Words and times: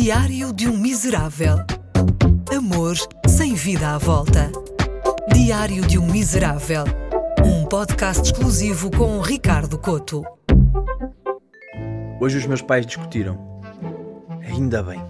Diário 0.00 0.52
de 0.52 0.68
um 0.68 0.76
Miserável. 0.76 1.56
Amor 2.56 2.94
sem 3.26 3.54
vida 3.54 3.96
à 3.96 3.98
volta. 3.98 4.48
Diário 5.34 5.84
de 5.84 5.98
um 5.98 6.06
Miserável. 6.06 6.84
Um 7.44 7.66
podcast 7.66 8.22
exclusivo 8.22 8.92
com 8.92 9.20
Ricardo 9.20 9.76
Coto. 9.76 10.22
Hoje 12.20 12.38
os 12.38 12.46
meus 12.46 12.62
pais 12.62 12.86
discutiram. 12.86 13.60
Ainda 14.46 14.84
bem. 14.84 15.02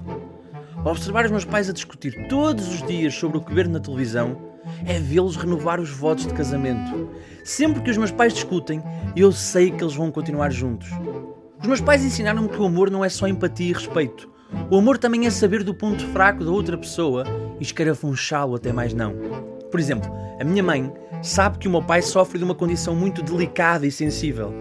Ao 0.78 0.92
observar 0.92 1.26
os 1.26 1.30
meus 1.30 1.44
pais 1.44 1.68
a 1.68 1.74
discutir 1.74 2.26
todos 2.26 2.66
os 2.68 2.82
dias 2.86 3.14
sobre 3.14 3.36
o 3.36 3.42
que 3.42 3.52
ver 3.52 3.68
na 3.68 3.80
televisão, 3.80 4.40
é 4.86 4.98
vê-los 4.98 5.36
renovar 5.36 5.80
os 5.80 5.90
votos 5.90 6.26
de 6.26 6.32
casamento. 6.32 7.10
Sempre 7.44 7.82
que 7.82 7.90
os 7.90 7.98
meus 7.98 8.10
pais 8.10 8.32
discutem, 8.32 8.82
eu 9.14 9.32
sei 9.32 9.70
que 9.70 9.84
eles 9.84 9.94
vão 9.94 10.10
continuar 10.10 10.50
juntos. 10.50 10.88
Os 11.60 11.66
meus 11.66 11.82
pais 11.82 12.02
ensinaram-me 12.02 12.48
que 12.48 12.58
o 12.58 12.64
amor 12.64 12.90
não 12.90 13.04
é 13.04 13.10
só 13.10 13.28
empatia 13.28 13.68
e 13.68 13.74
respeito. 13.74 14.37
O 14.70 14.78
amor 14.78 14.98
também 14.98 15.26
é 15.26 15.30
saber 15.30 15.62
do 15.62 15.74
ponto 15.74 16.06
fraco 16.08 16.44
da 16.44 16.50
outra 16.50 16.76
pessoa 16.76 17.24
e 17.58 17.62
escarafunchá-lo 17.62 18.54
até 18.54 18.72
mais 18.72 18.92
não. 18.94 19.14
Por 19.70 19.78
exemplo, 19.78 20.10
a 20.40 20.44
minha 20.44 20.62
mãe 20.62 20.92
sabe 21.22 21.58
que 21.58 21.68
o 21.68 21.70
meu 21.70 21.82
pai 21.82 22.02
sofre 22.02 22.38
de 22.38 22.44
uma 22.44 22.54
condição 22.54 22.94
muito 22.94 23.22
delicada 23.22 23.86
e 23.86 23.90
sensível. 23.90 24.52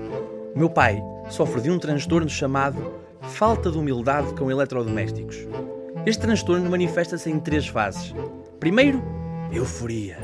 O 0.56 0.60
meu 0.60 0.70
pai 0.70 1.02
sofre 1.30 1.62
de 1.62 1.70
um 1.70 1.80
transtorno 1.80 2.30
chamado 2.30 2.94
falta 3.22 3.72
de 3.72 3.78
humildade 3.78 4.34
com 4.34 4.50
eletrodomésticos. 4.50 5.38
Este 6.06 6.22
transtorno 6.22 6.70
manifesta-se 6.70 7.30
em 7.30 7.40
três 7.40 7.68
fases. 7.68 8.14
Primeiro, 8.60 9.04
euforia. 9.52 10.18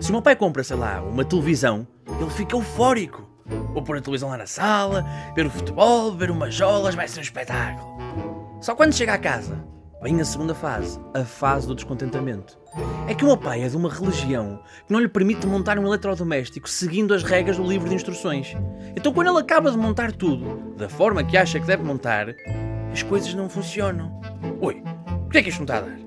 Se 0.00 0.08
o 0.08 0.12
meu 0.12 0.22
pai 0.22 0.34
compra, 0.34 0.64
sei 0.64 0.76
lá, 0.76 1.02
uma 1.02 1.24
televisão, 1.24 1.86
ele 2.20 2.30
fica 2.30 2.56
eufórico. 2.56 3.28
Vou 3.72 3.82
pôr 3.82 3.98
a 3.98 4.00
televisão 4.00 4.30
lá 4.30 4.38
na 4.38 4.46
sala, 4.46 5.04
ver 5.34 5.46
o 5.46 5.50
futebol, 5.50 6.12
ver 6.12 6.30
umas 6.30 6.54
jolas, 6.54 6.94
vai 6.94 7.06
ser 7.06 7.20
um 7.20 7.22
espetáculo. 7.22 8.29
Só 8.60 8.74
quando 8.74 8.94
chega 8.94 9.14
a 9.14 9.18
casa, 9.18 9.64
vem 10.02 10.20
a 10.20 10.24
segunda 10.24 10.54
fase, 10.54 11.00
a 11.14 11.24
fase 11.24 11.66
do 11.66 11.74
descontentamento. 11.74 12.58
É 13.08 13.14
que 13.14 13.24
o 13.24 13.26
meu 13.26 13.36
pai 13.38 13.62
é 13.62 13.68
de 13.68 13.76
uma 13.76 13.88
religião 13.88 14.60
que 14.86 14.92
não 14.92 15.00
lhe 15.00 15.08
permite 15.08 15.46
montar 15.46 15.78
um 15.78 15.86
eletrodoméstico 15.86 16.68
seguindo 16.68 17.14
as 17.14 17.22
regras 17.22 17.56
do 17.56 17.64
livro 17.64 17.88
de 17.88 17.94
instruções. 17.94 18.54
Então, 18.94 19.14
quando 19.14 19.28
ele 19.28 19.38
acaba 19.38 19.70
de 19.70 19.78
montar 19.78 20.12
tudo 20.12 20.74
da 20.76 20.90
forma 20.90 21.24
que 21.24 21.38
acha 21.38 21.58
que 21.58 21.66
deve 21.66 21.82
montar, 21.82 22.34
as 22.92 23.02
coisas 23.02 23.32
não 23.32 23.48
funcionam. 23.48 24.20
Oi, 24.60 24.82
por 25.06 25.30
que 25.30 25.38
é 25.38 25.42
que 25.42 25.48
isto 25.48 25.60
não 25.60 25.64
está 25.64 25.78
a 25.78 25.80
dar? 25.80 25.98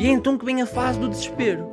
E 0.00 0.06
é 0.06 0.10
então 0.10 0.36
que 0.36 0.44
vem 0.44 0.60
a 0.62 0.66
fase 0.66 0.98
do 0.98 1.08
desespero. 1.08 1.70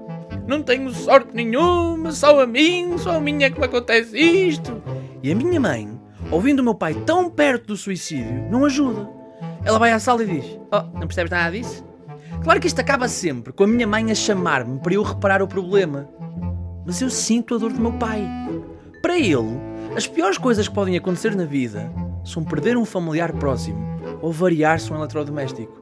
Não 0.47 0.61
tenho 0.61 0.91
sorte 0.91 1.33
nenhuma, 1.33 2.11
só 2.11 2.39
a 2.39 2.45
mim, 2.45 2.95
só 2.99 3.15
a 3.15 3.19
mim 3.19 3.41
é 3.41 3.49
que 3.49 3.59
me 3.59 3.65
acontece 3.65 4.15
isto. 4.15 4.83
E 5.23 5.31
a 5.31 5.35
minha 5.35 5.59
mãe, 5.59 5.99
ouvindo 6.29 6.59
o 6.59 6.63
meu 6.63 6.75
pai 6.75 6.93
tão 6.93 7.27
perto 7.27 7.67
do 7.67 7.77
suicídio, 7.77 8.47
não 8.51 8.65
ajuda. 8.65 9.18
Ela 9.63 9.79
vai 9.79 9.91
à 9.91 9.99
sala 9.99 10.23
e 10.23 10.27
diz: 10.27 10.59
Oh, 10.71 10.97
não 10.97 11.07
percebes 11.07 11.31
nada 11.31 11.51
disso? 11.51 11.83
Claro 12.43 12.59
que 12.59 12.67
isto 12.67 12.79
acaba 12.79 13.07
sempre 13.07 13.51
com 13.51 13.63
a 13.63 13.67
minha 13.67 13.85
mãe 13.85 14.11
a 14.11 14.15
chamar-me 14.15 14.79
para 14.79 14.93
eu 14.93 15.03
reparar 15.03 15.41
o 15.41 15.47
problema. 15.47 16.07
Mas 16.85 17.01
eu 17.01 17.09
sinto 17.09 17.55
a 17.55 17.57
dor 17.57 17.73
do 17.73 17.81
meu 17.81 17.93
pai. 17.93 18.23
Para 19.01 19.17
ele, 19.17 19.59
as 19.95 20.07
piores 20.07 20.37
coisas 20.37 20.67
que 20.67 20.73
podem 20.73 20.97
acontecer 20.97 21.35
na 21.35 21.45
vida 21.45 21.91
são 22.23 22.43
perder 22.43 22.77
um 22.77 22.85
familiar 22.85 23.33
próximo 23.33 23.79
ou 24.21 24.31
variar-se 24.31 24.91
um 24.91 24.95
eletrodoméstico. 24.95 25.79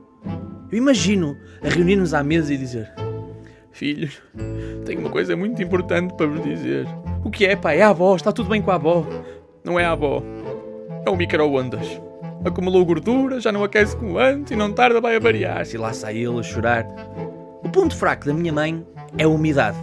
Eu 0.71 0.77
imagino 0.77 1.37
a 1.63 1.69
reunir-nos 1.69 2.13
à 2.13 2.23
mesa 2.23 2.53
e 2.53 2.57
dizer: 2.57 2.91
Filhos, 3.71 4.21
tenho 4.85 4.99
uma 4.99 5.09
coisa 5.09 5.35
muito 5.35 5.61
importante 5.61 6.13
para 6.15 6.25
vos 6.25 6.43
dizer. 6.43 6.87
O 7.23 7.29
que 7.29 7.45
é, 7.45 7.55
pai? 7.55 7.79
É 7.79 7.83
a 7.83 7.89
avó, 7.89 8.15
está 8.15 8.31
tudo 8.31 8.49
bem 8.49 8.61
com 8.61 8.71
a 8.71 8.75
avó. 8.75 9.05
Não 9.63 9.79
é 9.79 9.85
a 9.85 9.91
avó, 9.91 10.23
é 11.05 11.09
o 11.09 11.15
micro-ondas. 11.15 12.01
Acumulou 12.47 12.85
gordura, 12.85 13.41
já 13.41 13.51
não 13.51 13.61
aquece 13.61 13.93
como 13.97 14.17
antes 14.17 14.51
e 14.51 14.55
não 14.55 14.71
tarda 14.71 15.01
vai 15.01 15.17
a 15.17 15.19
variar. 15.19 15.65
Se 15.65 15.77
lá 15.77 15.91
sai 15.91 16.17
ele 16.17 16.39
a 16.39 16.43
chorar. 16.43 16.87
O 17.61 17.67
ponto 17.69 17.93
fraco 17.93 18.25
da 18.25 18.33
minha 18.33 18.53
mãe 18.53 18.87
é 19.17 19.23
a 19.23 19.27
umidade. 19.27 19.77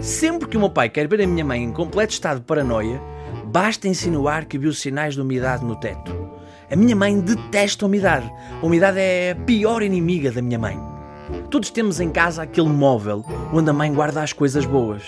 Sempre 0.00 0.48
que 0.48 0.56
o 0.56 0.60
meu 0.60 0.70
pai 0.70 0.88
quer 0.88 1.06
ver 1.06 1.22
a 1.22 1.26
minha 1.26 1.44
mãe 1.44 1.62
em 1.62 1.70
completo 1.70 2.12
estado 2.12 2.40
de 2.40 2.46
paranoia, 2.46 3.00
basta 3.44 3.86
insinuar 3.86 4.46
que 4.46 4.58
viu 4.58 4.72
sinais 4.72 5.14
de 5.14 5.20
umidade 5.20 5.64
no 5.64 5.76
teto. 5.76 6.12
A 6.68 6.74
minha 6.74 6.96
mãe 6.96 7.20
detesta 7.20 7.84
a 7.84 7.86
umidade. 7.86 8.28
A 8.60 8.66
umidade 8.66 8.98
é 8.98 9.30
a 9.30 9.36
pior 9.36 9.80
inimiga 9.80 10.32
da 10.32 10.42
minha 10.42 10.58
mãe. 10.58 10.76
Todos 11.48 11.70
temos 11.70 12.00
em 12.00 12.10
casa 12.10 12.42
aquele 12.42 12.68
móvel 12.68 13.24
onde 13.52 13.70
a 13.70 13.72
mãe 13.72 13.94
guarda 13.94 14.20
as 14.20 14.32
coisas 14.32 14.66
boas. 14.66 15.02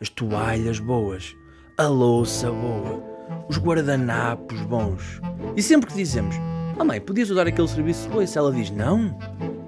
As 0.00 0.08
toalhas 0.08 0.78
boas, 0.78 1.36
a 1.76 1.86
louça 1.86 2.50
boa, 2.50 3.13
os 3.48 3.58
guardanapos 3.58 4.60
bons. 4.62 5.20
E 5.56 5.62
sempre 5.62 5.88
que 5.88 5.96
dizemos, 5.96 6.34
oh 6.78 6.84
mãe, 6.84 7.00
podias 7.00 7.30
usar 7.30 7.46
aquele 7.46 7.68
serviço 7.68 8.08
de 8.08 8.14
louça? 8.14 8.38
Ela 8.38 8.52
diz, 8.52 8.70
não, 8.70 9.16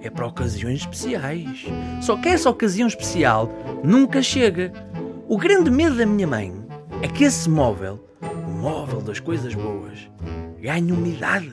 é 0.01 0.11
para 0.11 0.27
ocasiões 0.27 0.81
especiais. 0.81 1.67
Só 2.01 2.17
que 2.17 2.29
essa 2.29 2.51
ocasião 2.51 2.89
especial 2.89 3.51
nunca 3.83 4.23
chega. 4.23 4.73
O 5.29 5.37
grande 5.37 5.71
medo 5.71 5.97
da 5.97 6.07
minha 6.07 6.27
mãe 6.27 6.55
é 7.03 7.09
que 7.09 7.25
esse 7.25 7.49
móvel, 7.49 8.05
o 8.23 8.51
móvel 8.51 9.01
das 9.01 9.21
coisas 9.21 9.55
boas, 9.55 10.09
ganhe 10.61 10.93
umidade. 10.93 11.53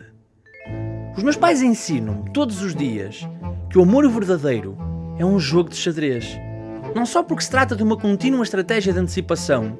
Os 1.15 1.23
meus 1.23 1.35
pais 1.35 1.61
ensinam-me 1.61 2.31
todos 2.31 2.61
os 2.61 2.75
dias 2.75 3.27
que 3.69 3.77
o 3.77 3.83
amor 3.83 4.07
verdadeiro 4.09 4.77
é 5.17 5.25
um 5.25 5.39
jogo 5.39 5.69
de 5.69 5.75
xadrez. 5.75 6.39
Não 6.95 7.05
só 7.05 7.23
porque 7.23 7.43
se 7.43 7.49
trata 7.49 7.75
de 7.75 7.83
uma 7.83 7.97
contínua 7.97 8.43
estratégia 8.43 8.93
de 8.93 8.99
antecipação, 8.99 9.77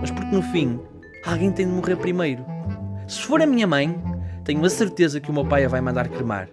mas 0.00 0.10
porque 0.10 0.34
no 0.34 0.42
fim 0.42 0.78
alguém 1.26 1.50
tem 1.50 1.66
de 1.66 1.72
morrer 1.72 1.96
primeiro. 1.96 2.44
Se 3.06 3.20
for 3.22 3.40
a 3.40 3.46
minha 3.46 3.66
mãe, 3.66 4.00
tenho 4.44 4.64
a 4.64 4.70
certeza 4.70 5.20
que 5.20 5.30
o 5.30 5.32
meu 5.32 5.44
pai 5.44 5.64
a 5.64 5.68
vai 5.68 5.80
mandar 5.80 6.08
cremar. 6.08 6.48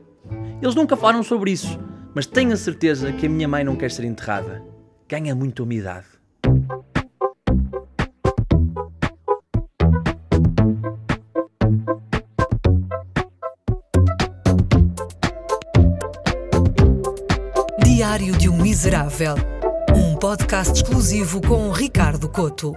Eles 0.62 0.76
nunca 0.76 0.96
falaram 0.96 1.24
sobre 1.24 1.52
isso, 1.52 1.80
mas 2.14 2.26
tenho 2.26 2.54
a 2.54 2.58
certeza 2.58 3.12
que 3.12 3.26
a 3.26 3.30
minha 3.30 3.48
mãe 3.48 3.64
não 3.64 3.76
quer 3.76 3.92
ser 3.92 4.06
enterrada. 4.06 4.64
Ganha 5.08 5.36
muita 5.36 5.64
umidade. 5.64 6.06
Diário 17.84 18.38
de 18.38 18.50
um 18.50 18.58
Miserável. 18.58 19.36
Um 19.96 20.16
podcast 20.16 20.74
exclusivo 20.74 21.42
com 21.42 21.72
Ricardo 21.72 22.30
Coto. 22.30 22.74